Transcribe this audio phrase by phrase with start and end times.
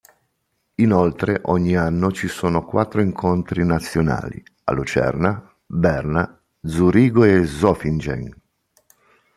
[0.77, 8.35] Inoltre ogni anno ci sono quattro incontri nazionali, a Lucerna, Berna, Zurigo e Zofingen.